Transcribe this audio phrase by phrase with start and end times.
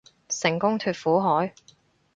[0.29, 1.53] 成功脫苦海